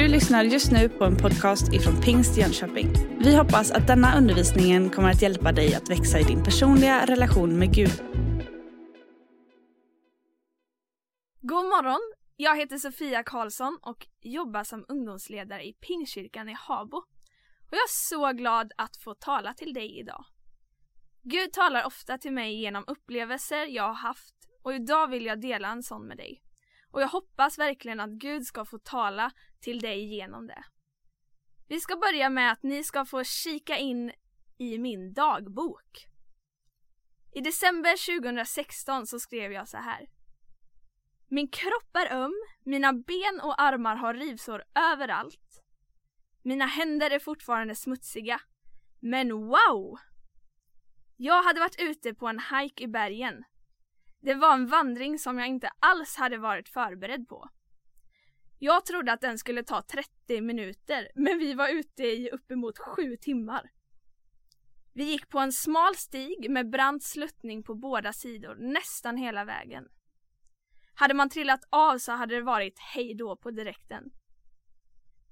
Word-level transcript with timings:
Du 0.00 0.08
lyssnar 0.08 0.44
just 0.44 0.72
nu 0.72 0.88
på 0.88 1.04
en 1.04 1.16
podcast 1.16 1.72
ifrån 1.72 2.00
Pingst 2.00 2.36
Jönköping. 2.36 2.88
Vi 3.18 3.36
hoppas 3.36 3.70
att 3.70 3.86
denna 3.86 4.18
undervisning 4.18 4.90
kommer 4.90 5.10
att 5.10 5.22
hjälpa 5.22 5.52
dig 5.52 5.74
att 5.74 5.90
växa 5.90 6.18
i 6.18 6.22
din 6.22 6.44
personliga 6.44 7.06
relation 7.06 7.58
med 7.58 7.74
Gud. 7.74 8.02
God 11.40 11.64
morgon! 11.64 12.00
Jag 12.36 12.56
heter 12.56 12.76
Sofia 12.76 13.22
Karlsson 13.22 13.78
och 13.82 14.06
jobbar 14.20 14.64
som 14.64 14.84
ungdomsledare 14.88 15.64
i 15.64 15.72
Pingstkyrkan 15.72 16.48
i 16.48 16.56
Habo. 16.58 16.96
Och 16.96 17.72
jag 17.72 17.78
är 17.78 18.08
så 18.08 18.32
glad 18.32 18.72
att 18.76 18.96
få 18.96 19.14
tala 19.14 19.54
till 19.54 19.74
dig 19.74 19.98
idag. 19.98 20.24
Gud 21.22 21.52
talar 21.52 21.86
ofta 21.86 22.18
till 22.18 22.32
mig 22.32 22.60
genom 22.60 22.84
upplevelser 22.86 23.66
jag 23.66 23.86
har 23.86 23.94
haft 23.94 24.34
och 24.62 24.74
idag 24.74 25.10
vill 25.10 25.26
jag 25.26 25.40
dela 25.40 25.68
en 25.68 25.82
sån 25.82 26.06
med 26.06 26.16
dig. 26.16 26.42
Och 26.90 27.02
jag 27.02 27.08
hoppas 27.08 27.58
verkligen 27.58 28.00
att 28.00 28.10
Gud 28.10 28.46
ska 28.46 28.64
få 28.64 28.78
tala 28.78 29.32
till 29.60 29.80
dig 29.80 30.14
genom 30.14 30.46
det. 30.46 30.64
Vi 31.68 31.80
ska 31.80 31.96
börja 31.96 32.30
med 32.30 32.52
att 32.52 32.62
ni 32.62 32.84
ska 32.84 33.04
få 33.04 33.24
kika 33.24 33.76
in 33.76 34.12
i 34.58 34.78
min 34.78 35.12
dagbok. 35.12 36.06
I 37.32 37.40
december 37.40 38.20
2016 38.20 39.06
så 39.06 39.18
skrev 39.18 39.52
jag 39.52 39.68
så 39.68 39.76
här. 39.76 40.06
Min 41.28 41.48
kropp 41.48 41.96
är 41.96 42.12
öm, 42.12 42.34
mina 42.64 42.92
ben 42.92 43.40
och 43.42 43.60
armar 43.60 43.96
har 43.96 44.14
rivsår 44.14 44.64
överallt. 44.92 45.62
Mina 46.42 46.66
händer 46.66 47.10
är 47.10 47.18
fortfarande 47.18 47.74
smutsiga. 47.74 48.40
Men 49.00 49.32
wow! 49.32 49.98
Jag 51.16 51.42
hade 51.42 51.60
varit 51.60 51.80
ute 51.80 52.14
på 52.14 52.28
en 52.28 52.40
hike 52.40 52.84
i 52.84 52.88
bergen. 52.88 53.44
Det 54.20 54.34
var 54.34 54.54
en 54.54 54.66
vandring 54.66 55.18
som 55.18 55.38
jag 55.38 55.48
inte 55.48 55.70
alls 55.78 56.16
hade 56.16 56.38
varit 56.38 56.68
förberedd 56.68 57.28
på. 57.28 57.48
Jag 58.58 58.86
trodde 58.86 59.12
att 59.12 59.20
den 59.20 59.38
skulle 59.38 59.62
ta 59.62 59.82
30 59.82 60.40
minuter, 60.40 61.08
men 61.14 61.38
vi 61.38 61.54
var 61.54 61.68
ute 61.68 62.02
i 62.02 62.30
uppemot 62.30 62.78
7 62.78 63.16
timmar. 63.16 63.70
Vi 64.94 65.04
gick 65.04 65.28
på 65.28 65.38
en 65.38 65.52
smal 65.52 65.96
stig 65.96 66.50
med 66.50 66.70
brant 66.70 67.02
sluttning 67.02 67.62
på 67.62 67.74
båda 67.74 68.12
sidor 68.12 68.56
nästan 68.58 69.16
hela 69.16 69.44
vägen. 69.44 69.84
Hade 70.94 71.14
man 71.14 71.30
trillat 71.30 71.60
av 71.70 71.98
så 71.98 72.12
hade 72.12 72.34
det 72.34 72.42
varit 72.42 72.78
hej 72.78 73.14
då 73.14 73.36
på 73.36 73.50
direkten. 73.50 74.10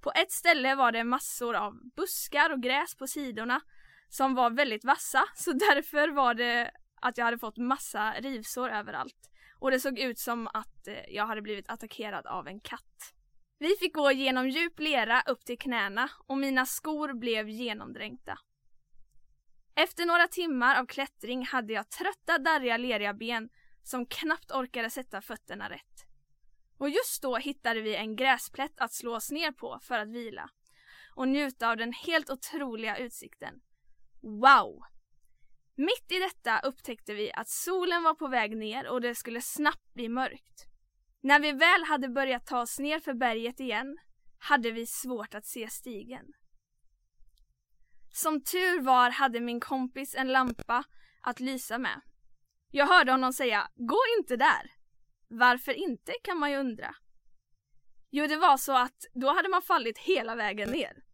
På 0.00 0.12
ett 0.12 0.32
ställe 0.32 0.74
var 0.74 0.92
det 0.92 1.04
massor 1.04 1.54
av 1.56 1.74
buskar 1.96 2.50
och 2.50 2.62
gräs 2.62 2.94
på 2.96 3.06
sidorna 3.06 3.60
som 4.08 4.34
var 4.34 4.50
väldigt 4.50 4.84
vassa 4.84 5.24
så 5.34 5.52
därför 5.52 6.08
var 6.08 6.34
det 6.34 6.70
att 7.00 7.18
jag 7.18 7.24
hade 7.24 7.38
fått 7.38 7.56
massa 7.56 8.12
rivsår 8.12 8.70
överallt. 8.70 9.30
Och 9.58 9.70
det 9.70 9.80
såg 9.80 9.98
ut 9.98 10.18
som 10.18 10.46
att 10.46 10.88
eh, 10.88 10.94
jag 11.08 11.26
hade 11.26 11.42
blivit 11.42 11.68
attackerad 11.68 12.26
av 12.26 12.48
en 12.48 12.60
katt. 12.60 13.14
Vi 13.58 13.76
fick 13.80 13.94
gå 13.94 14.12
genom 14.12 14.48
djup 14.48 14.78
lera 14.78 15.22
upp 15.26 15.44
till 15.44 15.58
knäna 15.58 16.10
och 16.26 16.38
mina 16.38 16.66
skor 16.66 17.12
blev 17.12 17.48
genomdränkta. 17.48 18.38
Efter 19.74 20.06
några 20.06 20.28
timmar 20.28 20.80
av 20.80 20.86
klättring 20.86 21.46
hade 21.46 21.72
jag 21.72 21.90
trötta, 21.90 22.38
darriga, 22.38 22.76
leriga 22.76 23.14
ben 23.14 23.48
som 23.82 24.06
knappt 24.06 24.50
orkade 24.52 24.90
sätta 24.90 25.20
fötterna 25.20 25.70
rätt. 25.70 26.06
Och 26.78 26.90
just 26.90 27.22
då 27.22 27.36
hittade 27.36 27.80
vi 27.80 27.96
en 27.96 28.16
gräsplätt 28.16 28.80
att 28.80 28.92
slå 28.92 29.16
oss 29.16 29.30
ner 29.30 29.52
på 29.52 29.78
för 29.82 29.98
att 29.98 30.08
vila 30.08 30.50
och 31.14 31.28
njuta 31.28 31.70
av 31.70 31.76
den 31.76 31.92
helt 31.92 32.30
otroliga 32.30 32.96
utsikten. 32.96 33.60
Wow! 34.22 34.84
Mitt 35.80 36.12
i 36.12 36.18
detta 36.18 36.60
upptäckte 36.60 37.14
vi 37.14 37.32
att 37.32 37.48
solen 37.48 38.02
var 38.02 38.14
på 38.14 38.28
väg 38.28 38.56
ner 38.56 38.88
och 38.88 39.00
det 39.00 39.14
skulle 39.14 39.40
snabbt 39.40 39.94
bli 39.94 40.08
mörkt. 40.08 40.66
När 41.20 41.40
vi 41.40 41.52
väl 41.52 41.84
hade 41.84 42.08
börjat 42.08 42.46
ta 42.46 42.60
oss 42.60 42.78
ner 42.78 43.00
för 43.00 43.14
berget 43.14 43.60
igen 43.60 43.98
hade 44.38 44.70
vi 44.70 44.86
svårt 44.86 45.34
att 45.34 45.46
se 45.46 45.68
stigen. 45.70 46.24
Som 48.12 48.40
tur 48.44 48.80
var 48.80 49.10
hade 49.10 49.40
min 49.40 49.60
kompis 49.60 50.14
en 50.14 50.32
lampa 50.32 50.84
att 51.22 51.40
lysa 51.40 51.78
med. 51.78 52.00
Jag 52.70 52.86
hörde 52.86 53.12
honom 53.12 53.32
säga 53.32 53.70
Gå 53.74 53.98
inte 54.18 54.36
där! 54.36 54.72
Varför 55.28 55.72
inte 55.72 56.12
kan 56.22 56.38
man 56.38 56.50
ju 56.50 56.56
undra. 56.56 56.94
Jo, 58.10 58.26
det 58.26 58.36
var 58.36 58.56
så 58.56 58.76
att 58.76 59.06
då 59.14 59.32
hade 59.32 59.48
man 59.48 59.62
fallit 59.62 59.98
hela 59.98 60.34
vägen 60.34 60.70
ner. 60.70 61.07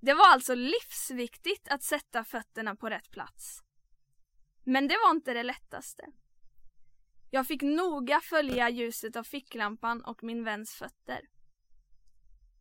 Det 0.00 0.14
var 0.14 0.26
alltså 0.28 0.54
livsviktigt 0.54 1.68
att 1.68 1.82
sätta 1.82 2.24
fötterna 2.24 2.76
på 2.76 2.90
rätt 2.90 3.10
plats. 3.10 3.62
Men 4.64 4.88
det 4.88 4.96
var 5.04 5.10
inte 5.10 5.32
det 5.34 5.42
lättaste. 5.42 6.06
Jag 7.30 7.46
fick 7.46 7.62
noga 7.62 8.20
följa 8.20 8.68
ljuset 8.68 9.16
av 9.16 9.24
ficklampan 9.24 10.04
och 10.04 10.22
min 10.22 10.44
väns 10.44 10.74
fötter. 10.74 11.20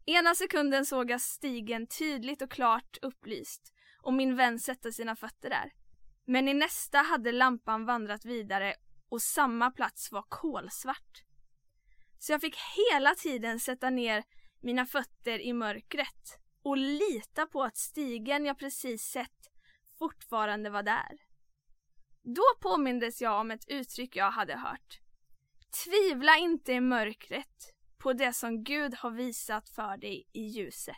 Ena 0.06 0.36
sekunden 0.36 0.86
såg 0.86 1.12
jag 1.12 1.22
stigen 1.22 1.88
tydligt 1.88 2.42
och 2.42 2.52
klart 2.52 2.98
upplyst 3.02 3.74
och 4.02 4.14
min 4.14 4.36
vän 4.36 4.60
sätta 4.60 4.92
sina 4.92 5.16
fötter 5.16 5.50
där. 5.50 5.74
Men 6.26 6.48
i 6.48 6.54
nästa 6.54 6.98
hade 6.98 7.32
lampan 7.32 7.86
vandrat 7.86 8.26
vidare 8.26 8.76
och 9.10 9.22
samma 9.22 9.72
plats 9.72 10.12
var 10.12 10.26
kolsvart. 10.30 11.24
Så 12.20 12.32
jag 12.32 12.42
fick 12.42 12.56
hela 12.56 13.16
tiden 13.16 13.60
sätta 13.60 13.90
ner 13.90 14.24
mina 14.62 14.86
fötter 14.86 15.40
i 15.40 15.54
mörkret 15.54 16.40
och 16.64 16.78
lita 16.78 17.46
på 17.46 17.64
att 17.64 17.78
stigen 17.78 18.46
jag 18.46 18.60
precis 18.60 19.02
sett 19.02 19.50
fortfarande 20.00 20.70
var 20.70 20.84
där. 20.84 21.18
Då 22.24 22.44
påmindes 22.62 23.22
jag 23.22 23.40
om 23.40 23.52
ett 23.52 23.68
uttryck 23.68 24.16
jag 24.16 24.32
hade 24.32 24.56
hört. 24.56 25.00
Tvivla 25.86 26.38
inte 26.38 26.74
i 26.74 26.82
mörkret 26.82 27.74
på 27.98 28.14
det 28.14 28.34
som 28.34 28.64
Gud 28.64 28.96
har 28.96 29.12
visat 29.12 29.70
för 29.70 29.98
dig 29.98 30.30
i 30.34 30.42
ljuset. 30.42 30.96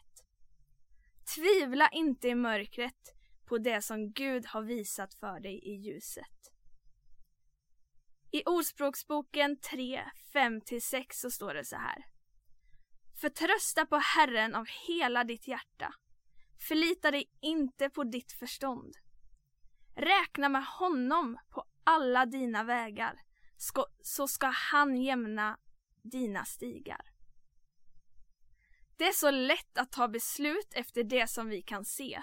Tvivla 1.36 1.90
inte 1.90 2.28
i 2.28 2.36
mörkret 2.36 3.16
på 3.46 3.58
det 3.58 3.82
som 3.82 4.12
Gud 4.12 4.46
har 4.46 4.62
visat 4.62 5.14
för 5.14 5.40
dig 5.40 5.60
i 5.64 5.72
ljuset. 5.72 6.52
I 8.32 8.44
Ordspråksboken 8.46 9.60
3, 9.60 10.04
5-6 10.34 11.06
så 11.12 11.32
står 11.32 11.54
det 11.54 11.66
så 11.66 11.76
här. 11.76 12.06
Förtrösta 13.22 13.86
på 13.86 13.98
Herren 13.98 14.56
av 14.56 14.66
hela 14.88 15.24
ditt 15.24 15.48
hjärta. 15.48 15.94
Förlita 16.68 17.12
dig 17.12 17.32
inte 17.42 17.90
på 17.90 18.04
ditt 18.04 18.32
förstånd. 18.32 18.98
Räkna 19.96 20.50
med 20.50 20.66
honom 20.66 21.38
på 21.50 21.64
alla 21.84 22.26
dina 22.26 22.64
vägar, 22.64 23.22
så 24.02 24.28
ska 24.28 24.48
han 24.48 24.98
jämna 24.98 25.58
dina 26.04 26.46
stigar. 26.46 27.02
Det 28.98 29.08
är 29.08 29.12
så 29.12 29.32
lätt 29.32 29.78
att 29.78 29.92
ta 29.92 30.08
beslut 30.08 30.74
efter 30.74 31.04
det 31.04 31.30
som 31.30 31.50
vi 31.50 31.62
kan 31.62 31.86
se. 31.86 32.22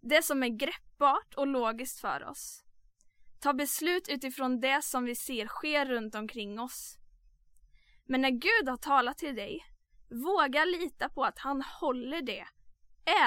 Det 0.00 0.22
som 0.22 0.42
är 0.42 0.48
greppbart 0.48 1.34
och 1.34 1.46
logiskt 1.46 2.00
för 2.00 2.24
oss. 2.24 2.64
Ta 3.40 3.52
beslut 3.52 4.08
utifrån 4.08 4.60
det 4.60 4.84
som 4.84 5.04
vi 5.04 5.14
ser 5.14 5.46
sker 5.46 5.86
runt 5.86 6.14
omkring 6.14 6.60
oss. 6.60 6.98
Men 8.04 8.20
när 8.20 8.30
Gud 8.30 8.68
har 8.68 8.76
talat 8.76 9.18
till 9.18 9.34
dig 9.34 9.71
Våga 10.12 10.64
lita 10.64 11.08
på 11.08 11.24
att 11.24 11.38
han 11.38 11.62
håller 11.62 12.22
det, 12.22 12.46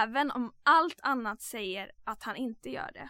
även 0.01 0.31
om 0.31 0.53
allt 0.63 1.00
annat 1.01 1.41
säger 1.41 1.91
att 2.03 2.23
han 2.23 2.35
inte 2.35 2.69
gör 2.69 2.91
det. 2.94 3.09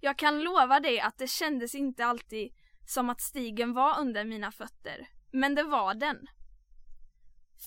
Jag 0.00 0.18
kan 0.18 0.40
lova 0.40 0.80
dig 0.80 1.00
att 1.00 1.18
det 1.18 1.30
kändes 1.30 1.74
inte 1.74 2.06
alltid 2.06 2.52
som 2.86 3.10
att 3.10 3.20
stigen 3.20 3.72
var 3.72 4.00
under 4.00 4.24
mina 4.24 4.52
fötter, 4.52 5.08
men 5.32 5.54
det 5.54 5.62
var 5.62 5.94
den. 5.94 6.26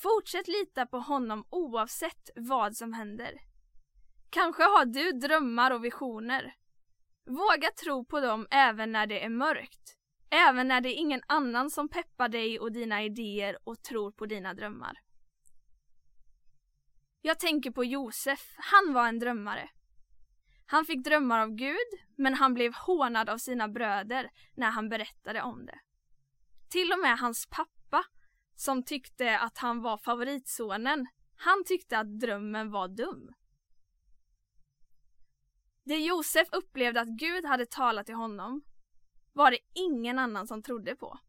Fortsätt 0.03 0.47
lita 0.47 0.85
på 0.85 0.99
honom 0.99 1.45
oavsett 1.49 2.29
vad 2.35 2.75
som 2.75 2.93
händer. 2.93 3.41
Kanske 4.29 4.63
har 4.63 4.85
du 4.85 5.11
drömmar 5.11 5.71
och 5.71 5.85
visioner. 5.85 6.55
Våga 7.25 7.71
tro 7.83 8.05
på 8.05 8.19
dem 8.19 8.47
även 8.51 8.91
när 8.91 9.07
det 9.07 9.23
är 9.23 9.29
mörkt. 9.29 9.96
Även 10.29 10.67
när 10.67 10.81
det 10.81 10.89
är 10.89 10.99
ingen 10.99 11.21
annan 11.27 11.69
som 11.69 11.89
peppar 11.89 12.29
dig 12.29 12.59
och 12.59 12.71
dina 12.71 13.03
idéer 13.03 13.57
och 13.63 13.83
tror 13.83 14.11
på 14.11 14.25
dina 14.25 14.53
drömmar. 14.53 14.99
Jag 17.21 17.39
tänker 17.39 17.71
på 17.71 17.83
Josef, 17.83 18.55
han 18.57 18.93
var 18.93 19.07
en 19.07 19.19
drömmare. 19.19 19.69
Han 20.65 20.85
fick 20.85 21.03
drömmar 21.03 21.39
av 21.39 21.49
Gud, 21.49 21.99
men 22.15 22.33
han 22.33 22.53
blev 22.53 22.73
hånad 22.73 23.29
av 23.29 23.37
sina 23.37 23.67
bröder 23.67 24.29
när 24.55 24.71
han 24.71 24.89
berättade 24.89 25.41
om 25.41 25.65
det. 25.65 25.79
Till 26.69 26.91
och 26.91 26.99
med 26.99 27.19
hans 27.19 27.47
pappa, 27.49 28.03
som 28.55 28.83
tyckte 28.83 29.39
att 29.39 29.57
han 29.57 29.81
var 29.81 29.97
favoritsonen, 29.97 31.07
han 31.35 31.63
tyckte 31.65 31.99
att 31.99 32.19
drömmen 32.19 32.71
var 32.71 32.87
dum. 32.87 33.33
Det 35.83 35.97
Josef 35.97 36.47
upplevde 36.51 37.01
att 37.01 37.07
Gud 37.07 37.45
hade 37.45 37.65
talat 37.65 38.05
till 38.05 38.15
honom 38.15 38.61
var 39.37 39.51
det 39.51 39.59
ingen 39.73 40.19
annan 40.19 40.47
som 40.47 40.63
trodde 40.63 40.95
på. 40.95 41.19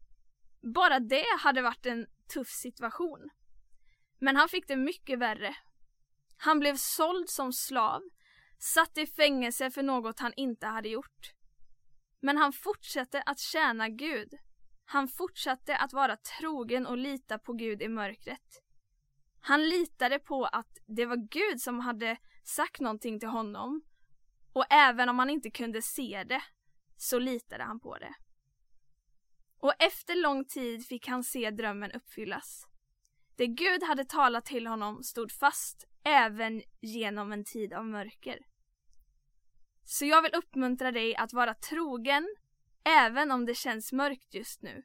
Bara 0.75 0.99
det 0.99 1.25
hade 1.39 1.61
varit 1.61 1.85
en 1.85 2.07
tuff 2.33 2.49
situation. 2.49 3.29
Men 4.19 4.35
han 4.35 4.49
fick 4.49 4.67
det 4.67 4.75
mycket 4.75 5.19
värre. 5.19 5.55
Han 6.37 6.59
blev 6.59 6.75
såld 6.77 7.29
som 7.29 7.53
slav, 7.53 8.01
satt 8.57 8.97
i 8.97 9.07
fängelse 9.07 9.71
för 9.71 9.83
något 9.83 10.19
han 10.19 10.33
inte 10.35 10.67
hade 10.67 10.89
gjort. 10.89 11.33
Men 12.21 12.37
han 12.37 12.53
fortsatte 12.53 13.21
att 13.21 13.39
tjäna 13.39 13.89
Gud. 13.89 14.33
Han 14.85 15.07
fortsatte 15.07 15.77
att 15.77 15.93
vara 15.93 16.17
trogen 16.17 16.85
och 16.87 16.97
lita 16.97 17.39
på 17.39 17.53
Gud 17.53 17.81
i 17.81 17.87
mörkret. 17.87 18.61
Han 19.41 19.69
litade 19.69 20.19
på 20.19 20.45
att 20.45 20.77
det 20.87 21.05
var 21.05 21.17
Gud 21.17 21.61
som 21.61 21.79
hade 21.79 22.17
sagt 22.43 22.79
någonting 22.81 23.19
till 23.19 23.29
honom 23.29 23.81
och 24.53 24.65
även 24.69 25.09
om 25.09 25.19
han 25.19 25.29
inte 25.29 25.51
kunde 25.51 25.81
se 25.81 26.23
det 26.23 26.41
så 27.01 27.19
litade 27.19 27.63
han 27.63 27.79
på 27.79 27.97
det. 27.97 28.13
Och 29.59 29.73
efter 29.79 30.15
lång 30.15 30.45
tid 30.45 30.87
fick 30.87 31.07
han 31.07 31.23
se 31.23 31.51
drömmen 31.51 31.91
uppfyllas. 31.91 32.65
Det 33.35 33.47
Gud 33.47 33.83
hade 33.83 34.05
talat 34.05 34.45
till 34.45 34.67
honom 34.67 35.03
stod 35.03 35.31
fast 35.31 35.85
även 36.03 36.61
genom 36.81 37.31
en 37.31 37.45
tid 37.45 37.73
av 37.73 37.85
mörker. 37.85 38.39
Så 39.83 40.05
jag 40.05 40.21
vill 40.21 40.35
uppmuntra 40.35 40.91
dig 40.91 41.15
att 41.15 41.33
vara 41.33 41.53
trogen 41.53 42.35
även 42.83 43.31
om 43.31 43.45
det 43.45 43.55
känns 43.55 43.91
mörkt 43.91 44.33
just 44.33 44.61
nu. 44.61 44.83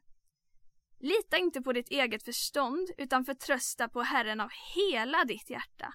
Lita 1.00 1.38
inte 1.38 1.62
på 1.62 1.72
ditt 1.72 1.88
eget 1.88 2.22
förstånd 2.22 2.90
utan 2.98 3.24
förtrösta 3.24 3.88
på 3.88 4.02
Herren 4.02 4.40
av 4.40 4.50
hela 4.74 5.24
ditt 5.24 5.50
hjärta. 5.50 5.94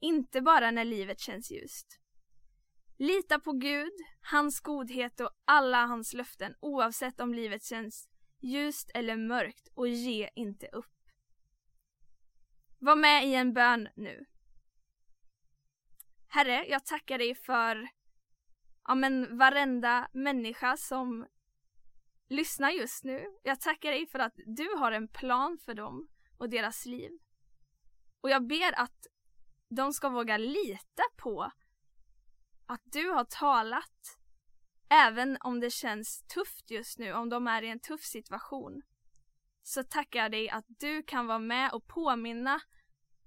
Inte 0.00 0.40
bara 0.40 0.70
när 0.70 0.84
livet 0.84 1.20
känns 1.20 1.50
ljust. 1.50 1.99
Lita 3.00 3.40
på 3.40 3.52
Gud, 3.52 3.92
hans 4.20 4.60
godhet 4.60 5.20
och 5.20 5.30
alla 5.44 5.86
hans 5.86 6.12
löften 6.12 6.54
oavsett 6.60 7.20
om 7.20 7.34
livet 7.34 7.64
känns 7.64 8.08
ljust 8.40 8.90
eller 8.94 9.16
mörkt 9.16 9.68
och 9.74 9.88
ge 9.88 10.30
inte 10.34 10.66
upp. 10.66 11.10
Var 12.78 12.96
med 12.96 13.26
i 13.26 13.34
en 13.34 13.52
bön 13.52 13.88
nu. 13.96 14.24
Herre, 16.28 16.66
jag 16.68 16.86
tackar 16.86 17.18
dig 17.18 17.34
för 17.34 17.88
ja, 18.84 18.94
men 18.94 19.38
varenda 19.38 20.08
människa 20.12 20.76
som 20.76 21.26
lyssnar 22.28 22.70
just 22.70 23.04
nu. 23.04 23.26
Jag 23.42 23.60
tackar 23.60 23.90
dig 23.90 24.06
för 24.06 24.18
att 24.18 24.34
du 24.46 24.68
har 24.78 24.92
en 24.92 25.08
plan 25.08 25.58
för 25.58 25.74
dem 25.74 26.08
och 26.38 26.50
deras 26.50 26.86
liv. 26.86 27.10
Och 28.20 28.30
jag 28.30 28.46
ber 28.46 28.80
att 28.80 29.06
de 29.68 29.92
ska 29.92 30.08
våga 30.08 30.36
lita 30.36 31.02
på 31.16 31.50
att 32.70 32.82
du 32.84 33.10
har 33.10 33.24
talat 33.24 34.18
även 34.88 35.38
om 35.40 35.60
det 35.60 35.70
känns 35.70 36.22
tufft 36.22 36.70
just 36.70 36.98
nu, 36.98 37.12
om 37.12 37.28
de 37.28 37.46
är 37.46 37.62
i 37.62 37.68
en 37.68 37.80
tuff 37.80 38.04
situation. 38.04 38.82
Så 39.62 39.84
tackar 39.84 40.20
jag 40.20 40.30
dig 40.30 40.50
att 40.50 40.64
du 40.68 41.02
kan 41.02 41.26
vara 41.26 41.38
med 41.38 41.72
och 41.72 41.86
påminna 41.86 42.60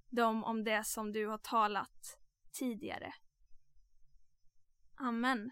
dem 0.10 0.44
om 0.44 0.63
det 0.63 0.84
som 0.84 1.12
du 1.12 1.28
har 1.28 1.38
talat 1.38 2.18
tidigare. 2.51 3.13
Amen. 4.95 5.51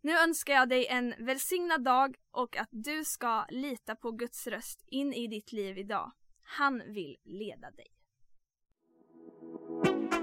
Nu 0.00 0.18
önskar 0.18 0.54
jag 0.54 0.68
dig 0.68 0.86
en 0.86 1.14
välsignad 1.18 1.84
dag 1.84 2.16
och 2.30 2.56
att 2.56 2.68
du 2.70 3.04
ska 3.04 3.46
lita 3.48 3.96
på 3.96 4.10
Guds 4.10 4.46
röst 4.46 4.84
in 4.86 5.12
i 5.12 5.26
ditt 5.26 5.52
liv 5.52 5.78
idag. 5.78 6.12
Han 6.42 6.78
vill 6.78 7.16
leda 7.24 7.70
dig. 7.70 8.03